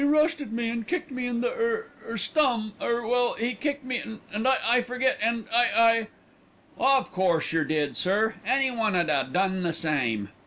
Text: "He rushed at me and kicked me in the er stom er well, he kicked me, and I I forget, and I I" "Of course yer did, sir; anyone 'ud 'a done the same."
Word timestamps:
"He 0.01 0.07
rushed 0.07 0.41
at 0.41 0.51
me 0.51 0.67
and 0.71 0.87
kicked 0.87 1.11
me 1.11 1.27
in 1.27 1.41
the 1.41 1.53
er 2.07 2.17
stom 2.17 2.71
er 2.81 3.05
well, 3.05 3.33
he 3.33 3.53
kicked 3.53 3.83
me, 3.85 4.01
and 4.33 4.47
I 4.47 4.57
I 4.65 4.81
forget, 4.81 5.19
and 5.21 5.45
I 5.53 5.65
I" 5.75 6.07
"Of 6.99 7.11
course 7.11 7.53
yer 7.53 7.65
did, 7.65 7.95
sir; 7.95 8.33
anyone 8.43 8.95
'ud 8.95 9.09
'a 9.09 9.29
done 9.31 9.61
the 9.61 9.73
same." 9.73 10.29